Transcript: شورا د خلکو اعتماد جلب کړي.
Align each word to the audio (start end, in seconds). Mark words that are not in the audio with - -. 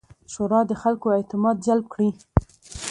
شورا 0.33 0.59
د 0.69 0.71
خلکو 0.81 1.07
اعتماد 1.17 1.55
جلب 1.65 1.85
کړي. 1.93 2.09